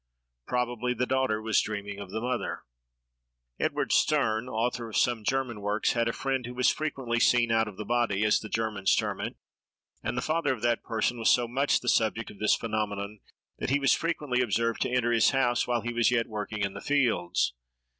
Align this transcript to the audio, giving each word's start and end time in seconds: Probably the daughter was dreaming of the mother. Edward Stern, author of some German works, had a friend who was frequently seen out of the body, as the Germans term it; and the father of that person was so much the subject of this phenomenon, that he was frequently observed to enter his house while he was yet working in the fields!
Probably 0.47 0.95
the 0.95 1.05
daughter 1.05 1.39
was 1.43 1.61
dreaming 1.61 1.99
of 1.99 2.09
the 2.09 2.21
mother. 2.21 2.63
Edward 3.59 3.91
Stern, 3.91 4.49
author 4.49 4.89
of 4.89 4.97
some 4.97 5.23
German 5.23 5.61
works, 5.61 5.91
had 5.93 6.07
a 6.07 6.11
friend 6.11 6.43
who 6.47 6.55
was 6.55 6.71
frequently 6.71 7.19
seen 7.19 7.51
out 7.51 7.67
of 7.67 7.77
the 7.77 7.85
body, 7.85 8.25
as 8.25 8.39
the 8.39 8.49
Germans 8.49 8.95
term 8.95 9.21
it; 9.21 9.35
and 10.01 10.17
the 10.17 10.23
father 10.23 10.53
of 10.53 10.63
that 10.63 10.81
person 10.81 11.19
was 11.19 11.29
so 11.29 11.47
much 11.47 11.81
the 11.81 11.87
subject 11.87 12.31
of 12.31 12.39
this 12.39 12.55
phenomenon, 12.55 13.19
that 13.59 13.69
he 13.69 13.79
was 13.79 13.93
frequently 13.93 14.41
observed 14.41 14.81
to 14.81 14.89
enter 14.89 15.11
his 15.11 15.29
house 15.29 15.67
while 15.67 15.81
he 15.81 15.93
was 15.93 16.09
yet 16.09 16.25
working 16.25 16.63
in 16.65 16.73
the 16.73 16.81
fields! 16.81 17.53